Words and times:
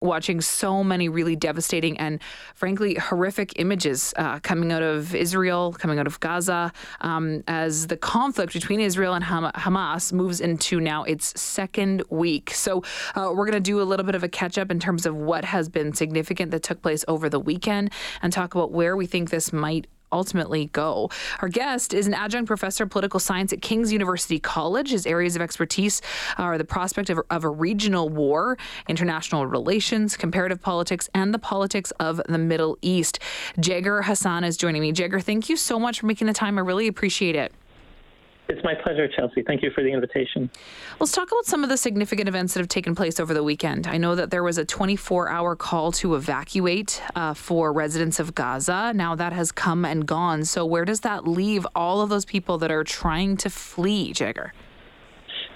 watching 0.00 0.40
so 0.40 0.82
many 0.82 1.08
really 1.08 1.36
devastating 1.36 1.98
and 1.98 2.20
frankly 2.54 2.94
horrific 2.94 3.58
images 3.58 4.14
uh, 4.16 4.38
coming 4.40 4.72
out 4.72 4.82
of 4.82 5.14
Israel, 5.14 5.72
coming 5.72 5.98
out 5.98 6.06
of 6.06 6.18
Gaza, 6.20 6.72
um, 7.02 7.44
as 7.46 7.86
the 7.86 7.96
conflict 7.96 8.52
between 8.52 8.80
Israel 8.80 9.14
and 9.14 9.24
Ham- 9.24 9.52
Hamas 9.54 10.12
moves 10.12 10.40
into 10.40 10.80
now 10.80 11.04
its 11.04 11.38
second 11.38 12.02
week. 12.08 12.52
So 12.52 12.82
uh, 13.14 13.32
we're 13.34 13.46
going 13.46 13.52
to 13.52 13.60
do 13.60 13.80
a 13.80 13.84
little 13.84 14.06
bit 14.06 14.14
of 14.14 14.24
a 14.24 14.28
catch 14.28 14.56
up 14.56 14.70
in 14.70 14.80
terms 14.80 15.04
of 15.04 15.14
what 15.14 15.44
has 15.44 15.68
been 15.68 15.92
significant 15.92 16.50
that 16.52 16.62
took 16.62 16.80
place 16.80 17.04
over 17.06 17.28
the 17.28 17.40
weekend 17.40 17.92
and 18.22 18.32
talk 18.32 18.54
about 18.54 18.72
where 18.72 18.96
we 18.96 19.06
think 19.06 19.30
this 19.30 19.52
might 19.52 19.86
ultimately 20.12 20.66
go. 20.66 21.10
Our 21.40 21.48
guest 21.48 21.94
is 21.94 22.06
an 22.06 22.14
adjunct 22.14 22.46
professor 22.46 22.84
of 22.84 22.90
political 22.90 23.20
science 23.20 23.52
at 23.52 23.62
King's 23.62 23.92
University 23.92 24.38
College. 24.38 24.90
His 24.90 25.06
areas 25.06 25.36
of 25.36 25.42
expertise 25.42 26.02
are 26.38 26.58
the 26.58 26.64
prospect 26.64 27.10
of, 27.10 27.20
of 27.30 27.44
a 27.44 27.48
regional 27.48 28.08
war, 28.08 28.58
international 28.88 29.46
relations, 29.46 30.16
comparative 30.16 30.60
politics, 30.60 31.08
and 31.14 31.32
the 31.32 31.38
politics 31.38 31.90
of 32.00 32.20
the 32.28 32.38
Middle 32.38 32.78
East. 32.82 33.18
Zheger 33.58 34.04
Hassan 34.04 34.44
is 34.44 34.56
joining 34.56 34.82
me. 34.82 34.92
Zheger, 34.92 35.22
thank 35.22 35.48
you 35.48 35.56
so 35.56 35.78
much 35.78 36.00
for 36.00 36.06
making 36.06 36.26
the 36.26 36.32
time. 36.32 36.58
I 36.58 36.62
really 36.62 36.88
appreciate 36.88 37.36
it. 37.36 37.52
It's 38.50 38.64
my 38.64 38.74
pleasure, 38.74 39.06
Chelsea. 39.06 39.42
Thank 39.46 39.62
you 39.62 39.70
for 39.70 39.84
the 39.84 39.92
invitation. 39.92 40.50
Let's 40.98 41.12
talk 41.12 41.28
about 41.30 41.46
some 41.46 41.62
of 41.62 41.70
the 41.70 41.76
significant 41.76 42.28
events 42.28 42.52
that 42.52 42.58
have 42.58 42.68
taken 42.68 42.96
place 42.96 43.20
over 43.20 43.32
the 43.32 43.44
weekend. 43.44 43.86
I 43.86 43.96
know 43.96 44.16
that 44.16 44.32
there 44.32 44.42
was 44.42 44.58
a 44.58 44.64
24 44.64 45.28
hour 45.28 45.54
call 45.54 45.92
to 45.92 46.16
evacuate 46.16 47.00
uh, 47.14 47.32
for 47.32 47.72
residents 47.72 48.18
of 48.18 48.34
Gaza. 48.34 48.92
Now 48.92 49.14
that 49.14 49.32
has 49.32 49.52
come 49.52 49.84
and 49.84 50.04
gone. 50.04 50.44
So, 50.44 50.66
where 50.66 50.84
does 50.84 51.00
that 51.00 51.28
leave 51.28 51.64
all 51.76 52.00
of 52.00 52.08
those 52.08 52.24
people 52.24 52.58
that 52.58 52.72
are 52.72 52.82
trying 52.82 53.36
to 53.36 53.50
flee, 53.50 54.12
Zheger? 54.12 54.50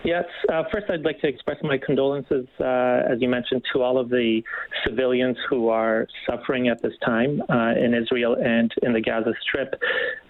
Yes. 0.05 0.27
Uh, 0.53 0.63
first, 0.71 0.87
I'd 0.91 1.01
like 1.01 1.21
to 1.23 1.27
express 1.27 1.57
my 1.63 1.79
condolences, 1.79 2.47
uh, 2.61 3.11
as 3.11 3.21
you 3.21 3.29
mentioned, 3.29 3.63
to 3.73 3.83
all 3.83 3.99
of 3.99 4.11
the 4.11 4.43
civilians 4.87 5.37
who 5.49 5.69
are 5.69 6.07
suffering 6.29 6.69
at 6.69 6.81
this 6.83 6.93
time 7.05 7.43
uh, 7.49 7.73
in 7.73 7.95
Israel 7.95 8.37
and 8.41 8.71
in 8.83 8.93
the 8.93 9.01
Gaza 9.01 9.33
Strip. 9.43 9.75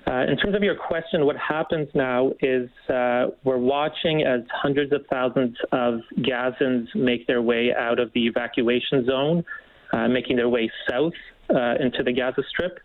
Uh, 0.07 0.25
in 0.31 0.37
terms 0.37 0.55
of 0.55 0.63
your 0.63 0.77
question, 0.77 1.25
what 1.25 1.37
happens 1.37 1.89
now 1.95 2.31
is 2.41 2.69
uh, 2.89 3.27
we're 3.45 3.57
watching 3.59 4.23
as 4.23 4.41
hundreds 4.53 4.93
of 4.93 5.01
thousands 5.11 5.57
of 5.73 6.01
Gazans 6.19 6.95
make 6.95 7.27
their 7.27 7.41
way 7.41 7.73
out 7.77 7.99
of 7.99 8.13
the 8.13 8.27
evacuation 8.27 9.07
zone, 9.07 9.45
uh, 9.93 10.09
making 10.09 10.37
their 10.37 10.49
way 10.49 10.71
south 10.89 11.15
into 11.49 12.03
the 12.05 12.13
Gaza 12.13 12.43
Strip. 12.51 12.79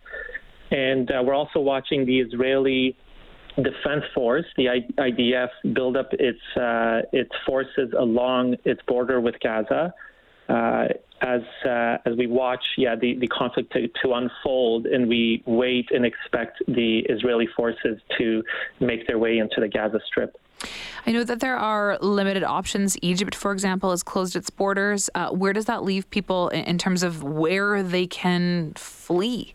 And 0.71 1.09
we're 1.25 1.33
also 1.33 1.59
watching 1.59 2.05
the 2.05 2.19
Israeli 2.19 2.95
Defense 3.63 4.03
Force, 4.13 4.45
the 4.57 4.67
IDF, 4.97 5.49
build 5.73 5.97
up 5.97 6.09
its 6.13 6.39
uh, 6.55 7.01
its 7.11 7.31
forces 7.45 7.91
along 7.97 8.55
its 8.65 8.81
border 8.87 9.19
with 9.19 9.35
Gaza. 9.41 9.93
Uh, 10.49 10.87
as 11.21 11.41
uh, 11.65 11.97
as 12.05 12.15
we 12.17 12.27
watch, 12.27 12.63
yeah, 12.77 12.95
the, 12.95 13.15
the 13.19 13.27
conflict 13.27 13.73
to, 13.73 13.87
to 14.01 14.13
unfold, 14.13 14.85
and 14.85 15.07
we 15.07 15.43
wait 15.45 15.89
and 15.91 16.05
expect 16.05 16.61
the 16.67 16.99
Israeli 17.09 17.47
forces 17.55 17.99
to 18.17 18.41
make 18.79 19.05
their 19.05 19.19
way 19.19 19.37
into 19.37 19.59
the 19.59 19.67
Gaza 19.67 19.99
Strip. 20.07 20.37
I 21.05 21.11
know 21.11 21.23
that 21.23 21.39
there 21.39 21.57
are 21.57 21.97
limited 21.99 22.43
options. 22.43 22.97
Egypt, 23.01 23.35
for 23.35 23.51
example, 23.51 23.91
has 23.91 24.03
closed 24.03 24.35
its 24.35 24.49
borders. 24.49 25.09
Uh, 25.15 25.29
where 25.29 25.53
does 25.53 25.65
that 25.65 25.83
leave 25.83 26.09
people 26.09 26.49
in, 26.49 26.63
in 26.65 26.77
terms 26.77 27.03
of 27.03 27.23
where 27.23 27.83
they 27.83 28.07
can 28.07 28.73
flee? 28.75 29.53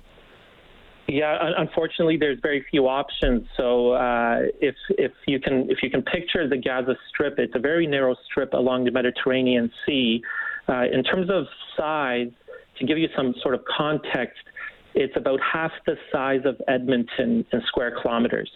Yeah, 1.07 1.53
unfortunately, 1.59 2.17
there's 2.17 2.39
very 2.41 2.65
few 2.71 2.89
options. 2.89 3.47
So 3.59 3.93
uh, 3.93 4.41
if 4.61 4.75
if 4.91 5.13
you 5.27 5.39
can 5.39 5.71
if 5.71 5.83
you 5.83 5.91
can 5.91 6.03
picture 6.03 6.49
the 6.49 6.57
Gaza 6.57 6.97
Strip, 7.11 7.39
it's 7.39 7.55
a 7.55 7.59
very 7.59 7.87
narrow 7.87 8.17
strip 8.25 8.55
along 8.55 8.85
the 8.85 8.91
Mediterranean 8.91 9.71
Sea. 9.85 10.23
Uh, 10.69 10.85
in 10.93 11.03
terms 11.03 11.29
of 11.31 11.45
size, 11.77 12.31
to 12.79 12.87
give 12.87 12.99
you 12.99 13.09
some 13.17 13.35
sort 13.43 13.55
of 13.55 13.63
context, 13.77 14.39
it's 14.95 15.17
about 15.17 15.41
half 15.41 15.73
the 15.87 15.97
size 16.13 16.41
of 16.45 16.57
Edmonton 16.69 17.45
in 17.53 17.63
square 17.67 17.97
kilometers, 18.01 18.51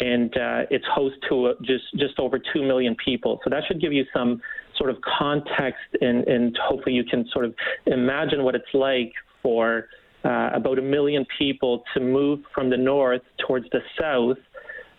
and 0.00 0.36
uh, 0.36 0.62
it's 0.70 0.84
host 0.92 1.16
to 1.28 1.54
just 1.62 1.84
just 1.96 2.18
over 2.18 2.38
two 2.52 2.62
million 2.62 2.96
people. 3.02 3.40
So 3.44 3.50
that 3.50 3.62
should 3.66 3.80
give 3.80 3.92
you 3.92 4.04
some 4.12 4.40
sort 4.76 4.90
of 4.90 4.96
context, 5.18 5.80
and, 6.00 6.26
and 6.26 6.56
hopefully 6.62 6.94
you 6.94 7.04
can 7.04 7.26
sort 7.32 7.44
of 7.44 7.54
imagine 7.86 8.42
what 8.42 8.54
it's 8.54 8.74
like 8.74 9.12
for 9.42 9.88
uh, 10.24 10.50
about 10.52 10.78
a 10.78 10.82
million 10.82 11.24
people 11.38 11.84
to 11.94 12.00
move 12.00 12.40
from 12.54 12.70
the 12.70 12.76
north 12.76 13.22
towards 13.46 13.66
the 13.70 13.80
south. 14.00 14.38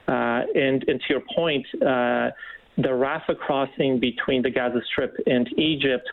Uh, 0.08 0.42
and, 0.56 0.84
and, 0.88 1.00
to 1.02 1.06
your 1.10 1.22
point, 1.36 1.66
uh, 1.76 2.32
the 2.78 2.90
Rafah 2.90 3.38
crossing 3.38 4.00
between 4.00 4.42
the 4.42 4.50
Gaza 4.50 4.80
Strip 4.92 5.16
and 5.28 5.48
Egypt, 5.60 6.10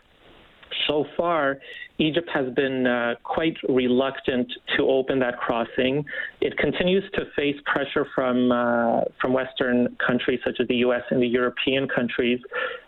so 0.87 1.05
far, 1.15 1.57
Egypt 1.99 2.29
has 2.33 2.53
been 2.53 2.85
uh, 2.85 3.15
quite 3.23 3.57
reluctant 3.67 4.51
to 4.75 4.83
open 4.83 5.19
that 5.19 5.37
crossing. 5.39 6.05
It 6.41 6.57
continues 6.57 7.03
to 7.13 7.25
face 7.35 7.55
pressure 7.65 8.05
from 8.13 8.51
uh, 8.51 9.01
from 9.19 9.33
Western 9.33 9.95
countries 10.05 10.39
such 10.45 10.57
as 10.59 10.67
the 10.67 10.75
U.S. 10.87 11.01
and 11.09 11.21
the 11.21 11.27
European 11.27 11.87
countries. 11.87 12.39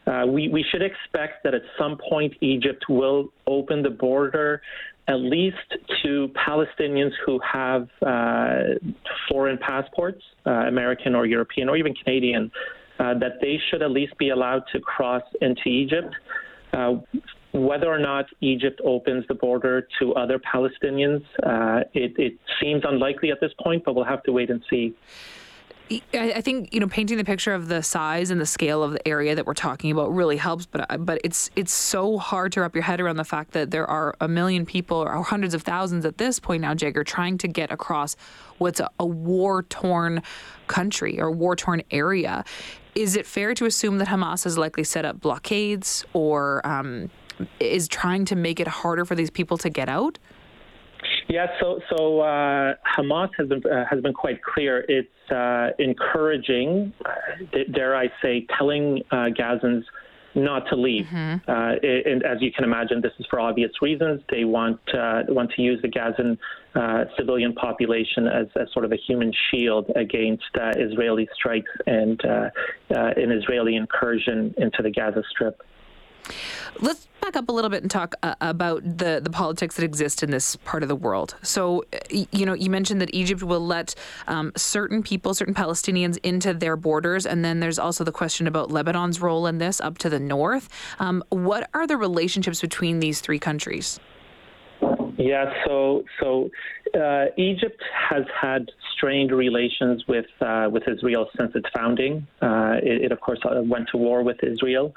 Uh, 0.06 0.26
we 0.28 0.48
we 0.50 0.64
should 0.72 0.84
expect 0.84 1.44
that 1.44 1.54
at 1.54 1.64
some 1.78 1.98
point 2.10 2.34
Egypt 2.42 2.86
will 2.88 3.30
open 3.48 3.82
the 3.82 3.90
border 3.90 4.62
at 5.08 5.16
least 5.16 5.58
to 6.04 6.32
Palestinians 6.48 7.12
who 7.26 7.40
have 7.40 7.88
uh, 8.06 8.76
foreign 9.28 9.58
passports, 9.58 10.22
uh, 10.46 10.52
American 10.52 11.16
or 11.16 11.26
European 11.26 11.68
or 11.68 11.76
even 11.78 11.96
Canadian, 11.96 12.52
uh, 13.00 13.16
that 13.18 13.40
they 13.42 13.60
should 13.70 13.82
at 13.82 13.90
least 13.90 14.16
be 14.20 14.30
allowed 14.30 14.62
to 14.72 14.80
cross 14.80 15.24
into 15.42 15.68
Egypt. 15.68 16.14
Uh, 16.74 16.98
whether 17.52 17.88
or 17.88 18.00
not 18.00 18.26
Egypt 18.42 18.80
opens 18.84 19.26
the 19.28 19.34
border 19.34 19.88
to 20.00 20.14
other 20.14 20.40
Palestinians, 20.40 21.24
uh, 21.44 21.84
it, 21.94 22.14
it 22.18 22.34
seems 22.62 22.84
unlikely 22.88 23.32
at 23.32 23.40
this 23.40 23.52
point, 23.62 23.84
but 23.84 23.96
we'll 23.96 24.06
have 24.06 24.24
to 24.24 24.32
wait 24.32 24.50
and 24.50 24.64
see. 24.70 24.96
I 26.14 26.42
think 26.42 26.72
you 26.72 26.80
know 26.80 26.88
painting 26.88 27.18
the 27.18 27.24
picture 27.24 27.54
of 27.54 27.68
the 27.68 27.82
size 27.82 28.30
and 28.30 28.40
the 28.40 28.46
scale 28.46 28.84
of 28.84 28.92
the 28.92 29.08
area 29.08 29.34
that 29.34 29.48
we're 29.48 29.56
talking 29.56 29.92
about 29.92 30.14
really 30.14 30.38
helps, 30.38 30.68
but 30.68 30.86
uh, 30.88 30.98
but 30.98 31.20
it's 31.24 31.50
it's 31.56 31.74
so 31.74 32.20
hard 32.20 32.52
to 32.52 32.62
wrap 32.62 32.76
your 32.76 32.84
head 32.84 33.02
around 33.02 33.16
the 33.16 33.24
fact 33.24 33.54
that 33.54 33.72
there 33.72 33.90
are 33.90 34.16
a 34.22 34.28
million 34.28 34.68
people 34.68 34.98
or 34.98 35.24
hundreds 35.24 35.56
of 35.56 35.64
thousands 35.64 36.06
at 36.06 36.20
this 36.20 36.40
point 36.40 36.62
now, 36.62 36.76
Zheger, 36.76 37.04
trying 37.04 37.40
to 37.40 37.48
get 37.48 37.72
across 37.72 38.16
what's 38.60 38.80
a, 38.80 38.90
a 39.00 39.06
war 39.06 39.64
torn 39.64 40.22
country 40.68 41.20
or 41.20 41.32
war 41.32 41.56
torn 41.56 41.82
area. 41.90 42.46
Is 42.94 43.16
it 43.16 43.26
fair 43.26 43.56
to 43.56 43.66
assume 43.66 43.98
that 43.98 44.10
Hamas 44.10 44.44
has 44.44 44.60
likely 44.60 44.84
set 44.84 45.06
up 45.06 45.20
blockades 45.20 46.06
or 46.14 46.66
um, 46.68 47.10
is 47.60 47.88
trying 47.88 48.26
to 48.26 48.36
make 48.36 48.60
it 48.60 48.68
harder 48.68 49.06
for 49.06 49.16
these 49.16 49.30
people 49.30 49.58
to 49.58 49.70
get 49.70 49.90
out? 49.90 50.18
Yeah, 51.28 51.48
so 51.60 51.80
so 51.90 52.22
uh, 52.22 52.74
Hamas 52.98 53.30
has 53.38 53.48
been 53.48 53.62
uh, 53.66 53.86
has 53.90 54.02
been 54.02 54.14
quite 54.14 54.42
clear. 54.42 54.84
It's 54.88 55.32
uh, 55.32 55.70
encouraging, 55.78 56.92
uh, 57.06 57.12
dare 57.72 57.96
I 57.96 58.12
say, 58.22 58.48
telling 58.58 59.04
uh, 59.12 59.28
Gazans 59.40 59.84
not 60.36 60.68
to 60.70 60.76
leave. 60.76 61.06
Mm-hmm. 61.06 61.50
Uh, 61.50 62.10
and 62.10 62.24
as 62.24 62.42
you 62.42 62.52
can 62.52 62.64
imagine, 62.64 63.02
this 63.02 63.14
is 63.20 63.26
for 63.30 63.40
obvious 63.40 63.72
reasons. 63.82 64.22
They 64.30 64.44
want 64.44 64.80
want 64.94 65.52
to 65.56 65.62
use 65.62 65.82
the 65.82 65.88
Gazan 65.88 66.38
civilian 67.18 67.54
population 67.54 68.28
as, 68.28 68.48
as 68.60 68.72
sort 68.74 68.86
of 68.86 68.92
a 68.92 68.98
human 68.98 69.32
shield 69.50 69.92
against 69.96 70.46
Israeli 70.56 71.30
strikes 71.34 71.72
and 71.86 72.20
an 72.24 73.32
Israeli 73.32 73.76
incursion 73.76 74.54
into 74.58 74.82
the 74.82 74.92
Gaza 74.92 75.24
Strip. 75.30 75.62
Let's 76.80 77.08
back 77.30 77.44
up 77.44 77.50
a 77.50 77.52
little 77.52 77.70
bit 77.70 77.84
and 77.84 77.92
talk 77.92 78.16
uh, 78.24 78.34
about 78.42 78.82
the, 78.84 79.20
the 79.22 79.30
politics 79.30 79.76
that 79.76 79.84
exist 79.84 80.24
in 80.24 80.32
this 80.32 80.56
part 80.56 80.82
of 80.82 80.90
the 80.90 80.96
world. 80.96 81.36
So, 81.44 81.86
you 82.10 82.44
know, 82.44 82.54
you 82.54 82.72
mentioned 82.72 83.02
that 83.02 83.14
Egypt 83.14 83.44
will 83.44 83.64
let 83.66 83.94
um, 84.28 84.52
certain 84.58 85.04
people, 85.04 85.36
certain 85.36 85.54
Palestinians, 85.54 86.18
into 86.24 86.56
their 86.56 86.76
borders, 86.76 87.28
and 87.28 87.46
then 87.46 87.60
there's 87.60 87.78
also 87.78 88.04
the 88.04 88.12
question 88.12 88.48
about 88.48 88.72
Lebanon's 88.72 89.22
role 89.22 89.46
in 89.46 89.60
this 89.60 89.80
up 89.80 90.00
to 90.00 90.10
the 90.10 90.20
north. 90.20 90.70
Um, 90.98 91.24
what 91.30 91.70
are 91.76 91.86
the 91.86 91.98
relationships 91.98 92.62
between 92.62 93.00
these 93.00 93.22
three 93.22 93.40
countries? 93.40 94.00
Yeah, 95.18 95.54
so 95.66 96.04
so 96.22 96.50
uh, 96.96 97.26
Egypt 97.38 97.82
has 98.10 98.24
had 98.42 98.72
strained 98.96 99.32
relations 99.32 100.04
with 100.08 100.26
uh, 100.42 100.70
with 100.72 100.84
Israel 100.88 101.30
since 101.38 101.52
its 101.54 101.68
founding. 101.76 102.26
Uh, 102.42 102.78
it, 102.82 103.04
it, 103.04 103.12
of 103.12 103.20
course, 103.20 103.40
uh, 103.44 103.62
went 103.62 103.90
to 103.92 103.98
war 103.98 104.24
with 104.24 104.38
Israel. 104.42 104.96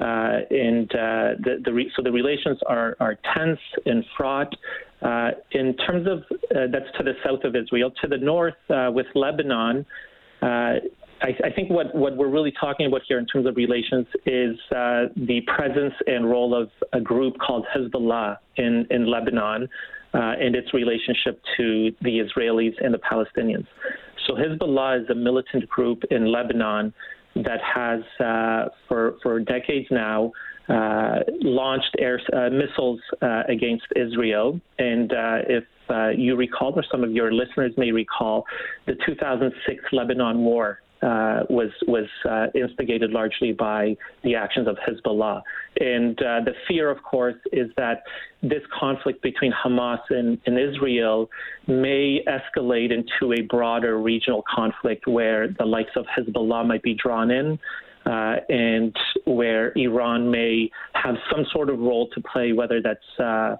Uh, 0.00 0.40
and 0.50 0.90
uh, 0.92 1.38
the, 1.38 1.62
the 1.64 1.72
re- 1.72 1.92
so 1.94 2.02
the 2.02 2.10
relations 2.10 2.58
are, 2.66 2.96
are 3.00 3.16
tense 3.34 3.60
and 3.86 4.04
fraught. 4.16 4.54
Uh, 5.02 5.32
in 5.52 5.76
terms 5.76 6.08
of 6.08 6.22
that's 6.50 6.90
to 6.96 7.04
the 7.04 7.12
south 7.24 7.44
of 7.44 7.54
Israel, 7.54 7.92
to 8.00 8.08
the 8.08 8.16
north 8.16 8.54
with 8.68 9.06
Lebanon. 9.14 9.84
I, 11.22 11.28
I, 11.44 11.50
think 11.54 11.70
what, 11.70 11.94
what 11.94 12.16
we're 12.16 12.28
really 12.28 12.52
talking 12.60 12.86
about 12.86 13.02
here 13.06 13.18
in 13.18 13.26
terms 13.26 13.46
of 13.46 13.56
relations 13.56 14.06
is 14.26 14.58
uh, 14.72 15.06
the 15.16 15.40
presence 15.46 15.94
and 16.06 16.28
role 16.28 16.54
of 16.54 16.70
a 16.92 17.00
group 17.00 17.36
called 17.38 17.64
Hezbollah 17.74 18.38
in, 18.56 18.86
in 18.90 19.06
Lebanon 19.06 19.68
uh, 20.12 20.18
and 20.18 20.54
its 20.54 20.74
relationship 20.74 21.40
to 21.56 21.92
the 22.02 22.20
Israelis 22.20 22.74
and 22.84 22.92
the 22.92 22.98
Palestinians. 22.98 23.66
So 24.26 24.34
Hezbollah 24.34 25.02
is 25.02 25.10
a 25.10 25.14
militant 25.14 25.68
group 25.68 26.02
in 26.10 26.30
Lebanon 26.30 26.92
that 27.36 27.60
has, 27.62 28.00
uh, 28.20 28.70
for, 28.88 29.16
for 29.22 29.40
decades 29.40 29.88
now, 29.90 30.32
uh, 30.68 31.18
launched 31.42 31.94
air 31.98 32.20
uh, 32.32 32.48
missiles 32.50 33.00
uh, 33.20 33.42
against 33.48 33.84
Israel. 33.96 34.60
And 34.78 35.12
uh, 35.12 35.38
if 35.46 35.64
uh, 35.90 36.08
you 36.08 36.36
recall, 36.36 36.72
or 36.74 36.84
some 36.90 37.04
of 37.04 37.12
your 37.12 37.32
listeners 37.32 37.72
may 37.76 37.92
recall, 37.92 38.46
the 38.86 38.94
2006 39.06 39.84
Lebanon 39.92 40.38
War 40.38 40.80
uh, 41.04 41.44
was 41.50 41.70
was 41.86 42.06
uh, 42.28 42.46
instigated 42.54 43.10
largely 43.10 43.52
by 43.52 43.94
the 44.22 44.34
actions 44.34 44.66
of 44.66 44.76
Hezbollah. 44.76 45.42
And 45.78 46.18
uh, 46.20 46.40
the 46.44 46.54
fear, 46.66 46.90
of 46.90 47.02
course, 47.02 47.36
is 47.52 47.68
that 47.76 48.04
this 48.42 48.62
conflict 48.78 49.22
between 49.22 49.52
Hamas 49.52 50.00
and, 50.08 50.38
and, 50.46 50.58
Israel 50.58 51.28
may 51.66 52.24
escalate 52.26 52.90
into 52.90 53.34
a 53.34 53.42
broader 53.42 53.98
regional 53.98 54.42
conflict 54.48 55.06
where 55.06 55.48
the 55.48 55.64
likes 55.64 55.90
of 55.96 56.06
Hezbollah 56.06 56.66
might 56.66 56.82
be 56.82 56.94
drawn 56.94 57.30
in. 57.30 57.58
Uh, 58.06 58.36
and 58.50 58.94
where 59.24 59.72
Iran 59.76 60.30
may 60.30 60.70
have 60.92 61.14
some 61.32 61.46
sort 61.50 61.70
of 61.70 61.78
role 61.78 62.06
to 62.10 62.20
play, 62.20 62.52
whether 62.52 62.82
that's 62.82 63.18
uh, 63.18 63.56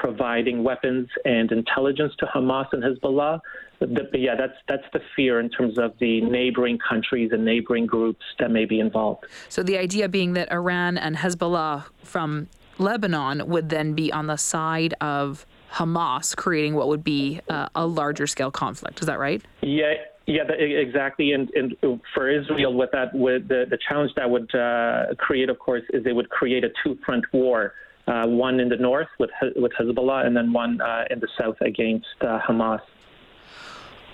providing 0.00 0.62
weapons 0.62 1.08
and 1.24 1.50
intelligence 1.50 2.12
to 2.20 2.26
Hamas 2.26 2.66
and 2.72 2.82
Hezbollah. 2.82 3.40
But, 3.78 3.94
but 3.94 4.20
yeah, 4.20 4.34
that's 4.36 4.58
that's 4.66 4.84
the 4.92 5.00
fear 5.14 5.40
in 5.40 5.50
terms 5.50 5.78
of 5.78 5.92
the 6.00 6.20
neighboring 6.20 6.78
countries 6.78 7.30
and 7.32 7.44
neighboring 7.44 7.86
groups 7.86 8.24
that 8.38 8.50
may 8.50 8.64
be 8.64 8.80
involved. 8.80 9.26
So 9.48 9.62
the 9.62 9.78
idea 9.78 10.08
being 10.08 10.32
that 10.34 10.50
Iran 10.50 10.98
and 10.98 11.16
Hezbollah 11.16 11.84
from 12.02 12.48
Lebanon 12.78 13.48
would 13.48 13.68
then 13.68 13.94
be 13.94 14.12
on 14.12 14.26
the 14.26 14.36
side 14.36 14.94
of 15.00 15.46
Hamas, 15.72 16.34
creating 16.34 16.74
what 16.74 16.88
would 16.88 17.04
be 17.04 17.40
uh, 17.48 17.68
a 17.74 17.86
larger 17.86 18.26
scale 18.26 18.50
conflict. 18.50 19.00
Is 19.00 19.06
that 19.06 19.18
right? 19.18 19.42
Yeah. 19.62 19.94
Yeah, 20.26 20.42
exactly. 20.52 21.32
And, 21.32 21.48
and 21.54 21.74
for 22.12 22.30
Israel, 22.30 22.74
what 22.74 22.92
that 22.92 23.14
would 23.14 23.48
the, 23.48 23.64
the 23.70 23.78
challenge 23.88 24.12
that 24.16 24.28
would 24.28 24.54
uh, 24.54 25.14
create, 25.16 25.48
of 25.48 25.58
course, 25.58 25.84
is 25.94 26.04
it 26.04 26.14
would 26.14 26.28
create 26.28 26.64
a 26.64 26.68
two 26.84 26.98
front 27.02 27.24
war 27.32 27.72
uh, 28.08 28.26
one 28.26 28.60
in 28.60 28.68
the 28.68 28.76
north 28.76 29.08
with 29.18 29.30
with 29.56 29.72
Hezbollah, 29.78 30.26
and 30.26 30.36
then 30.36 30.52
one 30.52 30.80
uh, 30.80 31.04
in 31.10 31.20
the 31.20 31.28
south 31.38 31.56
against 31.60 32.06
uh, 32.20 32.40
Hamas. 32.48 32.80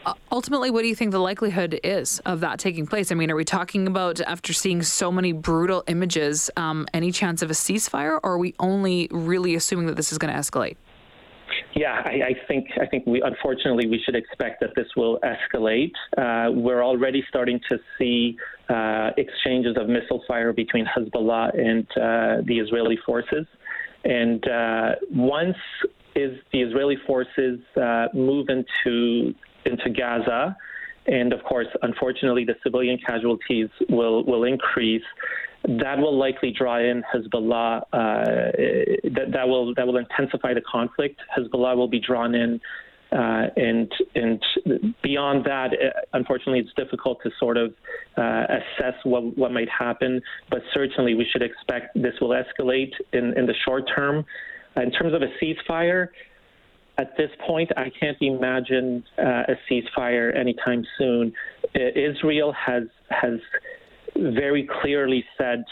Uh, 0.07 0.13
ultimately, 0.31 0.71
what 0.71 0.83
do 0.83 0.89
you 0.89 0.95
think 0.95 1.13
the 1.13 1.19
likelihood 1.19 1.81
is 1.83 2.21
of 2.27 2.41
that 2.41 2.59
taking 2.59 2.87
place? 2.87 3.11
I 3.11 3.15
mean, 3.15 3.31
are 3.31 3.37
we 3.37 3.45
talking 3.45 3.87
about 3.87 4.21
after 4.21 4.53
seeing 4.53 4.83
so 4.83 5.11
many 5.11 5.33
brutal 5.33 5.83
images, 5.87 6.51
um, 6.57 6.87
any 6.93 7.11
chance 7.11 7.41
of 7.41 7.51
a 7.51 7.55
ceasefire, 7.55 8.21
or 8.23 8.33
are 8.33 8.39
we 8.39 8.55
only 8.59 9.09
really 9.11 9.55
assuming 9.55 9.87
that 9.87 9.97
this 9.97 10.13
is 10.13 10.19
going 10.19 10.33
to 10.33 10.39
escalate? 10.39 10.77
Yeah, 11.75 12.03
I, 12.05 12.11
I, 12.11 12.35
think 12.47 12.69
I 12.81 12.87
think 12.87 13.07
we 13.07 13.21
unfortunately 13.23 13.89
we 13.89 14.01
should 14.05 14.15
expect 14.15 14.61
that 14.61 14.71
this 14.77 14.87
will 14.97 15.19
escalate. 15.21 15.93
Uh, 16.17 16.51
we're 16.53 16.83
already 16.83 17.25
starting 17.29 17.61
to 17.71 17.79
see 17.99 18.37
uh, 18.69 19.11
exchanges 19.17 19.77
of 19.79 19.89
missile 19.89 20.23
fire 20.27 20.53
between 20.53 20.87
Hezbollah 20.87 21.59
and 21.59 21.87
uh, 21.93 22.43
the 22.47 22.59
Israeli 22.59 22.99
forces. 23.05 23.47
And 24.05 24.47
uh, 24.47 24.95
once 25.11 25.57
is 26.15 26.39
the 26.53 26.61
Israeli 26.61 26.97
forces 27.07 27.59
uh, 27.77 28.07
move 28.15 28.49
into 28.49 29.35
into 29.65 29.89
Gaza, 29.91 30.57
and 31.07 31.33
of 31.33 31.43
course, 31.45 31.67
unfortunately, 31.83 32.45
the 32.45 32.55
civilian 32.63 32.99
casualties 33.05 33.69
will 33.89 34.25
will 34.25 34.45
increase. 34.45 35.03
That 35.67 35.97
will 35.97 36.17
likely 36.17 36.53
draw 36.53 36.79
in 36.79 37.03
Hezbollah. 37.15 37.83
Uh, 37.93 38.25
that, 39.15 39.33
that 39.33 39.49
will 39.49 39.75
that 39.75 39.87
will 39.87 39.97
intensify 39.97 40.53
the 40.53 40.61
conflict. 40.61 41.21
Hezbollah 41.37 41.77
will 41.77 41.89
be 41.89 42.01
drawn 42.01 42.35
in. 42.35 42.61
Uh, 43.15 43.47
and 43.57 43.93
and 44.17 44.43
beyond 45.03 45.45
that, 45.45 45.69
uh, 45.73 46.01
unfortunately, 46.15 46.59
it's 46.59 46.75
difficult 46.75 47.19
to 47.23 47.31
sort 47.39 47.57
of 47.57 47.73
uh, 48.17 48.45
assess 48.49 48.95
what 49.05 49.37
what 49.39 49.53
might 49.53 49.69
happen. 49.69 50.21
But 50.51 50.63
certainly, 50.73 51.15
we 51.15 51.25
should 51.31 51.43
expect 51.43 51.95
this 51.95 52.15
will 52.21 52.31
escalate 52.31 52.93
in 53.13 53.37
in 53.39 53.47
the 53.47 53.55
short 53.65 53.85
term. 53.95 54.25
In 54.77 54.91
terms 54.91 55.15
of 55.15 55.23
a 55.23 55.29
ceasefire, 55.41 56.09
at 56.99 57.17
this 57.17 57.31
point, 57.47 57.71
I 57.77 57.93
can't 58.01 58.17
imagine 58.21 59.05
uh, 59.17 59.45
a 59.47 59.55
ceasefire 59.71 60.37
anytime 60.37 60.85
soon. 60.99 61.33
Israel 61.75 62.53
has 62.53 62.85
has 63.11 63.39
very 64.17 64.69
clearly 64.81 65.25
said 65.39 65.65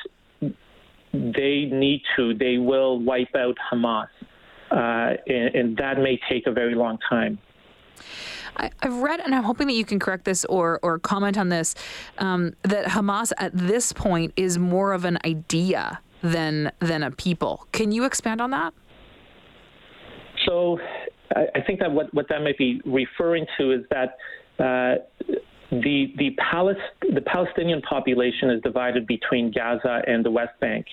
they 1.12 1.68
need 1.70 2.02
to, 2.16 2.34
they 2.34 2.58
will 2.58 2.98
wipe 3.00 3.34
out 3.36 3.56
Hamas 3.72 4.08
and, 4.72 5.54
and 5.54 5.76
that 5.76 5.98
may 5.98 6.19
take 6.28 6.46
a 6.46 6.52
very 6.52 6.74
long 6.74 6.98
time. 7.08 7.38
I, 8.56 8.70
have 8.82 8.96
read, 8.98 9.20
and 9.20 9.34
I'm 9.34 9.44
hoping 9.44 9.66
that 9.69 9.74
you 9.74 9.84
can 9.84 9.98
correct 9.98 10.24
this 10.24 10.44
or 10.46 10.78
or 10.82 10.98
comment 10.98 11.38
on 11.38 11.48
this, 11.48 11.74
um, 12.19 12.54
that 12.62 12.86
Hamas 12.86 13.32
at 13.38 13.52
this 13.54 13.92
point 13.92 14.32
is 14.36 14.58
more 14.58 14.92
of 14.92 15.04
an 15.04 15.19
idea 15.24 16.00
than 16.22 16.70
than 16.80 17.02
a 17.02 17.10
people. 17.10 17.66
Can 17.72 17.92
you 17.92 18.04
expand 18.04 18.40
on 18.40 18.50
that? 18.50 18.74
So, 20.46 20.78
I, 21.34 21.46
I 21.54 21.60
think 21.62 21.80
that 21.80 21.92
what, 21.92 22.12
what 22.12 22.28
that 22.28 22.42
might 22.42 22.58
be 22.58 22.80
referring 22.84 23.46
to 23.58 23.72
is 23.72 23.84
that. 23.90 24.16
Uh, 24.58 25.02
the 25.70 26.12
the, 26.19 26.36
Palest- 26.36 27.14
the 27.14 27.22
Palestinian 27.22 27.80
population 27.80 28.50
is 28.50 28.60
divided 28.60 29.06
between 29.06 29.50
Gaza 29.50 30.02
and 30.06 30.22
the 30.22 30.30
West 30.30 30.52
Bank 30.60 30.84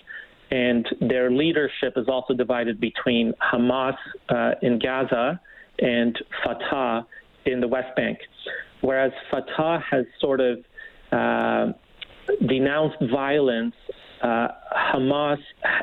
and 0.51 0.88
their 1.00 1.31
leadership 1.31 1.94
is 1.96 2.07
also 2.07 2.34
divided 2.34 2.80
between 2.80 3.34
Hamas 3.54 3.96
uh, 4.30 4.51
in 4.62 4.80
Gaza 4.80 5.40
and 5.80 6.18
Fatah 6.44 7.06
in 7.46 7.62
the 7.62 7.68
West 7.68 7.96
Bank. 7.96 8.19
Whereas 8.81 9.12
Fatah 9.30 9.84
has 9.90 10.06
sort 10.19 10.42
of 10.42 10.60
uh, 11.12 11.74
denounced 12.48 12.98
violence, 13.12 13.75
uh, 14.22 14.50
Hamas 14.94 15.40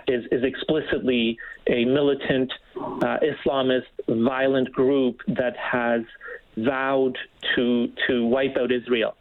is, 0.08 0.24
is, 0.30 0.42
explicitly 0.44 1.38
a 1.68 1.84
militant 1.84 2.52
uh, 2.76 3.16
Islamist 3.22 3.84
violent 4.08 4.70
group 4.72 5.20
that 5.26 5.56
has 5.56 6.02
vowed 6.58 7.16
to 7.54 7.88
to 8.06 8.26
wipe 8.26 8.56
out 8.58 8.70
Israel. 8.72 9.16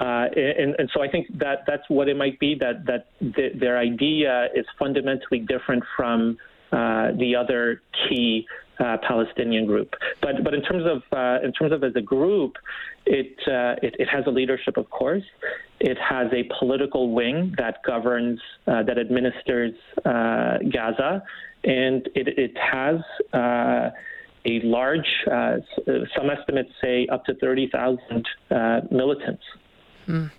Uh, 0.00 0.26
and, 0.34 0.74
and, 0.78 0.90
so 0.92 1.02
I 1.02 1.08
think 1.08 1.26
that 1.38 1.64
that's 1.66 1.84
what 1.88 2.08
it 2.08 2.16
might 2.16 2.40
be 2.40 2.56
that 2.56 2.84
that 2.86 3.06
th- 3.36 3.52
their 3.60 3.78
idea 3.78 4.48
is 4.54 4.66
fundamentally 4.76 5.38
different 5.38 5.84
from 5.96 6.36
uh, 6.72 7.12
the 7.16 7.36
other 7.36 7.80
key 8.08 8.44
uh, 8.80 8.96
Palestinian 9.06 9.66
group. 9.66 9.94
But 10.20 10.42
but 10.42 10.52
in 10.52 10.62
terms 10.62 10.84
of 10.84 11.02
uh, 11.16 11.44
in 11.44 11.52
terms 11.52 11.70
of 11.70 11.84
as 11.84 11.92
a 11.94 12.00
group, 12.00 12.56
it, 13.06 13.36
uh, 13.46 13.76
it, 13.86 13.94
it 14.00 14.08
has 14.08 14.24
a 14.26 14.30
leadership, 14.30 14.76
of 14.76 14.90
course. 14.90 15.22
It 15.78 15.96
has 15.98 16.26
a 16.32 16.48
political 16.58 17.12
wing 17.12 17.54
that 17.58 17.76
governs 17.86 18.40
that 18.66 18.98
administers 18.98 19.74
Gaza, 20.04 21.22
and 21.62 22.08
it 22.16 22.36
it 22.36 22.56
has 22.58 22.96
a 24.46 24.60
large, 24.64 25.06
some 25.26 26.30
estimates 26.30 26.70
say 26.82 27.06
up 27.10 27.24
to 27.26 27.34
30,000 27.34 28.26
uh, 28.50 28.80
militants. 28.90 29.42
Mm. 30.06 30.30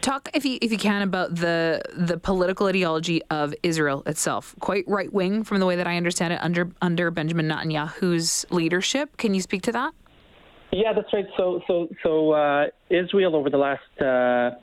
Talk, 0.00 0.28
if 0.34 0.44
you 0.44 0.58
if 0.60 0.72
you 0.72 0.78
can, 0.78 1.02
about 1.02 1.36
the 1.36 1.80
the 1.94 2.18
political 2.18 2.66
ideology 2.66 3.22
of 3.30 3.54
Israel 3.62 4.02
itself. 4.06 4.54
Quite 4.58 4.84
right 4.88 5.12
wing, 5.12 5.44
from 5.44 5.60
the 5.60 5.66
way 5.66 5.76
that 5.76 5.86
I 5.86 5.96
understand 5.96 6.32
it, 6.32 6.40
under 6.42 6.70
under 6.82 7.10
Benjamin 7.12 7.48
Netanyahu's 7.48 8.44
leadership. 8.50 9.16
Can 9.16 9.32
you 9.32 9.40
speak 9.40 9.62
to 9.62 9.72
that? 9.72 9.92
Yeah, 10.72 10.92
that's 10.92 11.12
right. 11.12 11.26
So 11.36 11.60
so 11.68 11.88
so 12.02 12.32
uh, 12.32 12.66
Israel 12.90 13.36
over 13.36 13.48
the 13.48 13.58
last 13.58 14.00
uh, 14.00 14.58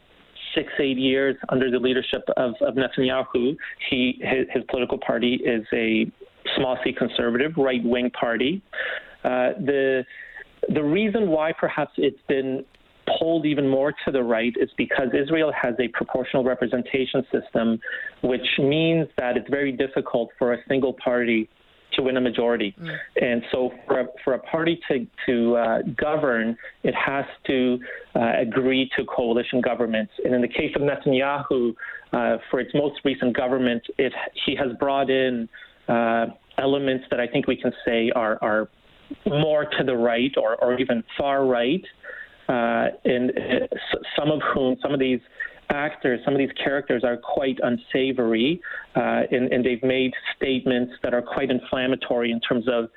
six 0.55 0.73
eight 0.79 0.97
years 0.97 1.37
under 1.47 1.71
the 1.71 1.79
leadership 1.79 2.23
of, 2.35 2.55
of 2.59 2.75
Netanyahu, 2.75 3.55
he 3.89 4.19
his, 4.21 4.45
his 4.53 4.63
political 4.69 4.97
party 4.97 5.35
is 5.35 5.65
a 5.73 6.11
small 6.57 6.77
c 6.83 6.91
conservative 6.91 7.53
right 7.55 7.83
wing 7.83 8.09
party. 8.11 8.61
Uh, 9.23 9.53
the 9.59 10.03
the 10.67 10.83
reason 10.83 11.29
why 11.29 11.53
perhaps 11.53 11.91
it's 11.97 12.19
been 12.27 12.65
pulled 13.17 13.45
even 13.45 13.67
more 13.67 13.93
to 14.05 14.11
the 14.11 14.23
right 14.23 14.53
is 14.59 14.69
because 14.77 15.07
Israel 15.13 15.51
has 15.59 15.75
a 15.79 15.87
proportional 15.89 16.43
representation 16.43 17.23
system, 17.31 17.79
which 18.23 18.47
means 18.59 19.07
that 19.17 19.37
it's 19.37 19.49
very 19.49 19.71
difficult 19.71 20.29
for 20.37 20.53
a 20.53 20.57
single 20.67 20.93
party 20.93 21.49
to 21.93 22.03
win 22.03 22.17
a 22.17 22.21
majority. 22.21 22.75
Mm. 22.79 22.97
And 23.21 23.43
so 23.51 23.71
for 23.87 24.01
a, 24.01 24.05
for 24.23 24.33
a 24.33 24.39
party 24.39 24.79
to, 24.87 25.07
to 25.25 25.55
uh, 25.55 25.77
govern, 25.97 26.55
it 26.83 26.93
has 26.93 27.25
to 27.47 27.79
uh, 28.15 28.33
agree 28.39 28.89
to 28.97 29.05
coalition 29.05 29.61
governments. 29.61 30.11
And 30.23 30.33
in 30.35 30.41
the 30.41 30.47
case 30.47 30.75
of 30.75 30.83
Netanyahu, 30.83 31.73
uh, 32.13 32.37
for 32.49 32.59
its 32.59 32.71
most 32.73 32.99
recent 33.03 33.35
government, 33.35 33.83
it, 33.97 34.13
he 34.45 34.55
has 34.55 34.75
brought 34.77 35.09
in 35.09 35.49
uh, 35.87 36.27
elements 36.57 37.05
that 37.09 37.19
I 37.19 37.27
think 37.27 37.47
we 37.47 37.55
can 37.55 37.71
say 37.85 38.11
are, 38.15 38.37
are 38.41 38.69
more 39.25 39.65
to 39.65 39.83
the 39.83 39.95
right 39.95 40.31
or, 40.37 40.55
or 40.63 40.79
even 40.79 41.03
far 41.17 41.45
right 41.45 41.83
uh, 42.49 42.87
and 43.05 43.31
uh, 43.31 43.67
some 44.17 44.31
of 44.31 44.41
whom, 44.53 44.75
some 44.81 44.91
of 44.93 44.99
these 44.99 45.19
actors, 45.69 46.19
some 46.25 46.33
of 46.33 46.39
these 46.39 46.51
characters 46.61 47.03
are 47.03 47.15
quite 47.15 47.59
unsavory, 47.61 48.59
uh, 48.95 49.21
and, 49.31 49.53
and, 49.53 49.63
they've 49.63 49.83
made 49.83 50.11
statements 50.35 50.91
that 51.03 51.13
are 51.13 51.21
quite 51.21 51.51
inflammatory 51.51 52.31
in 52.31 52.39
terms 52.41 52.65
of. 52.67 52.89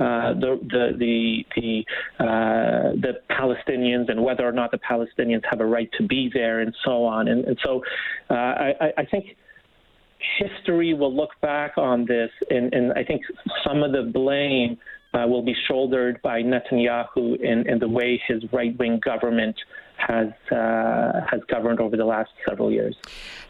Uh, 0.00 0.32
the 0.34 0.60
the 0.70 0.96
the 0.96 1.44
the, 1.56 1.84
uh, 2.24 2.92
the, 3.00 3.14
Palestinians 3.32 4.08
and 4.08 4.22
whether 4.22 4.46
or 4.46 4.52
not 4.52 4.70
the 4.70 4.78
Palestinians 4.78 5.42
have 5.50 5.60
a 5.60 5.66
right 5.66 5.90
to 5.98 6.06
be 6.06 6.30
there 6.32 6.60
and 6.60 6.72
so 6.84 7.04
on 7.04 7.26
and, 7.26 7.44
and 7.46 7.58
so 7.64 7.82
uh, 8.30 8.34
I, 8.34 8.92
I, 8.96 9.04
think 9.04 9.36
history 10.38 10.94
will 10.94 11.14
look 11.14 11.30
back 11.40 11.72
on 11.76 12.04
this, 12.06 12.30
and, 12.50 12.72
and 12.72 12.92
I 12.92 13.04
think 13.04 13.22
some 13.66 13.82
of 13.82 13.92
the 13.92 14.02
blame 14.02 14.78
uh, 15.14 15.26
will 15.26 15.42
be 15.42 15.54
shouldered 15.66 16.20
by 16.22 16.42
Netanyahu 16.42 17.40
in, 17.40 17.68
in 17.68 17.78
the 17.78 17.88
way 17.88 18.20
his 18.26 18.42
right 18.52 18.76
wing 18.78 19.00
government 19.02 19.56
has 19.96 20.28
uh, 20.52 21.20
has 21.28 21.40
governed 21.48 21.80
over 21.80 21.96
the 21.96 22.04
last 22.04 22.30
several 22.48 22.70
years. 22.70 22.94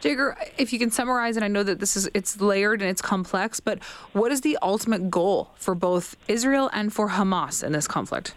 Zheger, 0.00 0.34
if 0.56 0.72
you 0.72 0.78
can 0.78 0.90
summarize, 0.90 1.36
and 1.36 1.44
I 1.44 1.48
know 1.48 1.62
that 1.62 1.78
this 1.78 1.96
is 1.96 2.08
it's 2.14 2.40
layered 2.40 2.80
and 2.80 2.90
it's 2.90 3.02
complex, 3.02 3.60
but 3.60 3.82
what 4.12 4.32
is 4.32 4.40
the 4.40 4.58
ultimate 4.62 5.10
goal 5.10 5.50
for 5.56 5.74
both 5.74 6.16
Israel 6.26 6.70
and 6.72 6.92
for 6.92 7.10
Hamas 7.10 7.62
in 7.62 7.72
this 7.72 7.86
conflict? 7.86 8.34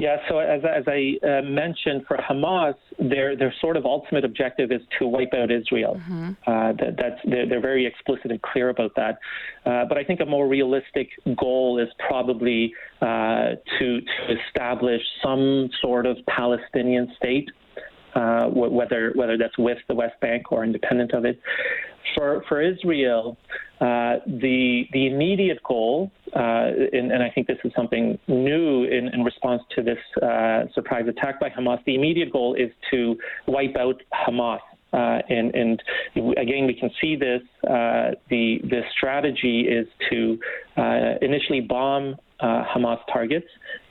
Yeah, 0.00 0.16
so 0.30 0.38
as, 0.38 0.62
as 0.64 0.84
I 0.86 1.18
uh, 1.22 1.42
mentioned, 1.42 2.04
for 2.08 2.16
Hamas, 2.16 2.74
their 2.98 3.36
their 3.36 3.52
sort 3.60 3.76
of 3.76 3.84
ultimate 3.84 4.24
objective 4.24 4.72
is 4.72 4.80
to 4.98 5.06
wipe 5.06 5.34
out 5.34 5.50
Israel. 5.50 5.96
Mm-hmm. 5.96 6.30
Uh, 6.46 6.72
that, 6.72 6.96
that's 6.96 7.20
they're, 7.24 7.46
they're, 7.46 7.60
very 7.60 7.84
explicit 7.84 8.30
and 8.30 8.40
clear 8.40 8.70
about 8.70 8.92
that. 8.96 9.18
Uh, 9.66 9.84
but 9.84 9.98
I 9.98 10.04
think 10.04 10.20
a 10.20 10.26
more 10.26 10.48
realistic 10.48 11.10
goal 11.38 11.78
is 11.78 11.88
probably 12.08 12.72
uh, 13.02 13.56
to 13.78 14.00
to 14.00 14.36
establish 14.48 15.02
some 15.22 15.68
sort 15.82 16.06
of 16.06 16.16
Palestinian 16.26 17.12
state 17.18 17.50
uh, 18.14 18.46
whether 18.46 19.12
whether 19.14 19.36
that's 19.38 19.56
with 19.58 19.78
the 19.88 19.94
West 19.94 20.18
Bank 20.20 20.50
or 20.50 20.64
independent 20.64 21.12
of 21.12 21.24
it. 21.24 21.40
For 22.14 22.44
for 22.48 22.60
Israel, 22.60 23.36
uh, 23.80 24.16
the 24.26 24.84
the 24.92 25.06
immediate 25.06 25.62
goal, 25.62 26.10
uh, 26.34 26.38
and, 26.92 27.12
and, 27.12 27.22
I 27.22 27.30
think 27.30 27.46
this 27.46 27.58
is 27.64 27.72
something 27.74 28.18
new 28.28 28.84
in, 28.84 29.08
in 29.12 29.24
response 29.24 29.62
to 29.76 29.82
this 29.82 29.98
uh, 30.22 30.64
surprise 30.74 31.06
attack 31.08 31.40
by 31.40 31.48
Hamas. 31.48 31.82
The 31.84 31.94
immediate 31.94 32.32
goal 32.32 32.54
is 32.54 32.70
to 32.90 33.16
wipe 33.46 33.76
out 33.76 34.02
Hamas. 34.12 34.60
Uh, 34.92 35.22
and, 35.28 35.54
and, 35.54 35.82
again, 36.36 36.66
we 36.66 36.74
can 36.74 36.90
see 37.00 37.16
this. 37.16 37.42
Uh, 37.64 38.10
the 38.28 38.58
the 38.64 38.82
strategy 38.96 39.66
is 39.68 39.86
to 40.10 40.38
initially 41.22 41.60
bomb 41.60 42.16
Hamas 42.42 42.98
targets, 43.12 43.46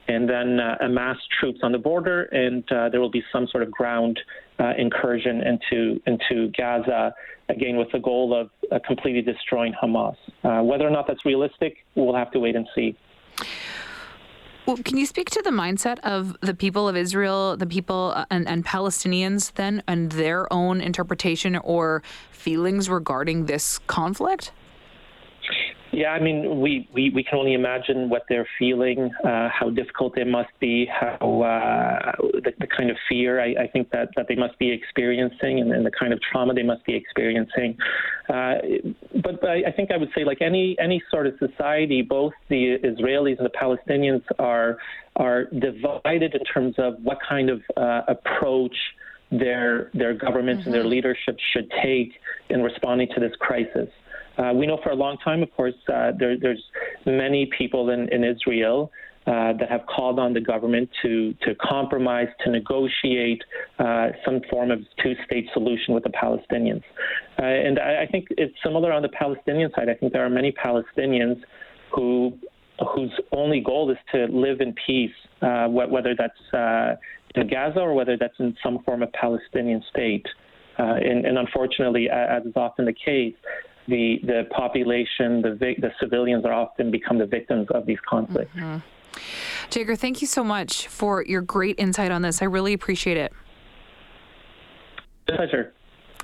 and 0.09 0.27
then 0.27 0.59
uh, 0.59 0.75
amass 0.81 1.17
troops 1.39 1.59
on 1.61 1.71
the 1.71 1.77
border, 1.77 2.23
and 2.23 2.63
uh, 2.71 2.89
there 2.89 2.99
will 2.99 3.11
be 3.11 3.23
some 3.31 3.47
sort 3.47 3.61
of 3.61 3.71
ground 3.71 4.19
uh, 4.59 4.73
incursion 4.77 5.41
into 5.41 6.01
into 6.07 6.51
Gaza, 6.57 7.13
again 7.49 7.77
with 7.77 7.91
the 7.91 7.99
goal 7.99 8.33
of 8.39 8.49
uh, 8.71 8.79
completely 8.85 9.21
destroying 9.21 9.73
Hamas. 9.81 10.15
Uh, 10.43 10.61
whether 10.63 10.87
or 10.87 10.91
not 10.91 11.07
that's 11.07 11.25
realistic, 11.25 11.77
we'll 11.95 12.15
have 12.15 12.31
to 12.31 12.39
wait 12.39 12.55
and 12.55 12.67
see. 12.75 12.95
Well, 14.65 14.77
can 14.77 14.97
you 14.97 15.07
speak 15.07 15.31
to 15.31 15.41
the 15.41 15.49
mindset 15.49 15.97
of 16.01 16.37
the 16.41 16.53
people 16.53 16.87
of 16.87 16.95
Israel, 16.95 17.57
the 17.57 17.65
people 17.65 18.13
uh, 18.15 18.25
and, 18.29 18.47
and 18.47 18.63
Palestinians, 18.63 19.53
then, 19.55 19.81
and 19.87 20.11
their 20.11 20.51
own 20.53 20.79
interpretation 20.79 21.55
or 21.57 22.03
feelings 22.31 22.87
regarding 22.89 23.47
this 23.47 23.79
conflict? 23.87 24.51
Yeah, 25.99 26.11
I 26.11 26.21
mean, 26.21 26.61
we, 26.61 26.87
we, 26.93 27.09
we 27.09 27.25
can 27.25 27.39
only 27.39 27.53
imagine 27.53 28.07
what 28.07 28.23
they're 28.29 28.47
feeling, 28.57 29.11
uh, 29.21 29.49
how 29.49 29.69
difficult 29.69 30.17
it 30.17 30.27
must 30.27 30.57
be, 30.61 30.87
how 30.89 31.41
uh, 31.41 32.13
the, 32.45 32.53
the 32.57 32.67
kind 32.67 32.89
of 32.89 32.95
fear 33.09 33.41
I, 33.41 33.63
I 33.63 33.67
think 33.67 33.89
that, 33.91 34.07
that 34.15 34.27
they 34.29 34.35
must 34.35 34.57
be 34.59 34.71
experiencing, 34.71 35.59
and, 35.59 35.73
and 35.73 35.85
the 35.85 35.91
kind 35.91 36.13
of 36.13 36.21
trauma 36.21 36.53
they 36.53 36.63
must 36.63 36.85
be 36.85 36.95
experiencing. 36.95 37.77
Uh, 38.29 38.53
but, 39.21 39.41
but 39.41 39.49
I 39.49 39.73
think 39.75 39.91
I 39.91 39.97
would 39.97 40.11
say, 40.15 40.23
like 40.23 40.41
any 40.41 40.77
any 40.79 41.03
sort 41.11 41.27
of 41.27 41.33
society, 41.37 42.01
both 42.01 42.31
the 42.47 42.77
Israelis 42.81 43.37
and 43.37 43.45
the 43.45 43.57
Palestinians 43.61 44.23
are 44.39 44.77
are 45.17 45.47
divided 45.47 46.33
in 46.33 46.45
terms 46.45 46.75
of 46.77 46.93
what 47.03 47.17
kind 47.27 47.49
of 47.49 47.61
uh, 47.75 48.03
approach 48.07 48.77
their 49.31 49.91
their 49.93 50.13
governments 50.13 50.61
mm-hmm. 50.61 50.69
and 50.69 50.73
their 50.73 50.83
mm-hmm. 50.83 50.91
leadership 50.91 51.37
should 51.51 51.69
take 51.83 52.13
in 52.49 52.63
responding 52.63 53.09
to 53.15 53.19
this 53.19 53.33
crisis. 53.37 53.89
Uh, 54.39 54.53
we 54.53 54.65
know 54.65 54.79
for 54.81 54.91
a 54.91 54.95
long 54.95 55.17
time, 55.17 55.43
of 55.43 55.53
course, 55.55 55.73
uh, 55.93 56.11
there, 56.17 56.37
there's 56.39 56.63
many 57.05 57.49
people 57.57 57.89
in, 57.89 58.07
in 58.13 58.23
Israel 58.23 58.91
uh, 59.27 59.53
that 59.59 59.69
have 59.69 59.81
called 59.85 60.17
on 60.17 60.33
the 60.33 60.39
government 60.39 60.89
to 61.03 61.35
to 61.41 61.53
compromise, 61.55 62.27
to 62.43 62.49
negotiate 62.49 63.43
uh, 63.77 64.07
some 64.25 64.39
form 64.49 64.71
of 64.71 64.79
two-state 65.03 65.45
solution 65.53 65.93
with 65.93 66.03
the 66.03 66.09
Palestinians. 66.09 66.81
Uh, 67.37 67.45
and 67.45 67.77
I, 67.79 68.03
I, 68.03 68.07
think 68.07 68.27
it's 68.31 68.55
similar 68.63 68.91
on 68.91 69.01
the 69.01 69.09
Palestinian 69.09 69.71
side. 69.75 69.89
I 69.89 69.93
think 69.93 70.13
there 70.13 70.25
are 70.25 70.29
many 70.29 70.51
Palestinians 70.53 71.41
who 71.93 72.33
whose 72.95 73.11
only 73.33 73.59
goal 73.59 73.91
is 73.91 73.97
to 74.13 74.25
live 74.31 74.61
in 74.61 74.73
peace, 74.87 75.11
uh, 75.41 75.67
whether 75.67 76.15
that's 76.17 77.03
in 77.35 77.47
Gaza 77.49 77.81
or 77.81 77.93
whether 77.93 78.17
that's 78.17 78.39
in 78.39 78.55
some 78.63 78.79
form 78.83 79.03
of 79.03 79.11
Palestinian 79.11 79.83
state. 79.91 80.25
And, 80.77 81.25
and, 81.25 81.37
unfortunately, 81.37 82.09
as 82.09 82.45
is 82.45 82.53
often 82.55 82.85
the 82.85 82.93
case, 82.93 83.35
the 83.89 84.19
the 84.23 84.47
population, 84.51 85.41
the 85.41 85.75
the 85.77 85.91
civilians 85.99 86.45
are 86.45 86.53
often 86.53 86.91
become 86.91 87.17
the 87.17 87.25
victims 87.25 87.67
of 87.71 87.85
these 87.85 87.99
conflicts. 88.07 88.55
Mm-hmm. 88.55 88.77
Zheger, 89.69 89.97
thank 89.97 90.21
you 90.21 90.27
so 90.27 90.43
much 90.43 90.87
for 90.87 91.23
your 91.25 91.41
great 91.41 91.75
insight 91.77 92.11
on 92.11 92.21
this. 92.21 92.41
I 92.41 92.45
really 92.45 92.73
appreciate 92.73 93.17
it. 93.17 93.33
Pleasure. 95.27 95.73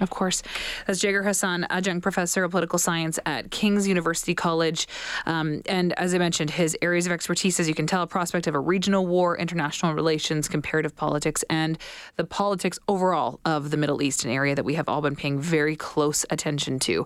Of 0.01 0.09
course. 0.09 0.43
That's 0.85 0.99
Zheger 0.99 1.23
Hassan, 1.23 1.67
adjunct 1.69 2.03
professor 2.03 2.43
of 2.43 2.51
political 2.51 2.77
science 2.77 3.17
at 3.25 3.49
King's 3.49 3.87
University 3.87 4.35
College. 4.35 4.87
Um, 5.25 5.61
and 5.67 5.93
as 5.93 6.13
I 6.13 6.17
mentioned, 6.17 6.49
his 6.49 6.77
areas 6.81 7.05
of 7.05 7.13
expertise, 7.13 7.61
as 7.61 7.69
you 7.69 7.75
can 7.75 7.87
tell, 7.87 8.01
a 8.01 8.07
prospect 8.07 8.45
of 8.47 8.55
a 8.55 8.59
regional 8.59 9.07
war, 9.07 9.37
international 9.37 9.93
relations, 9.93 10.49
comparative 10.49 10.95
politics, 10.97 11.45
and 11.49 11.77
the 12.17 12.25
politics 12.25 12.77
overall 12.89 13.39
of 13.45 13.71
the 13.71 13.77
Middle 13.77 14.01
East, 14.01 14.25
an 14.25 14.31
area 14.31 14.53
that 14.53 14.65
we 14.65 14.73
have 14.73 14.89
all 14.89 15.01
been 15.01 15.15
paying 15.15 15.39
very 15.39 15.77
close 15.77 16.25
attention 16.29 16.77
to. 16.79 17.05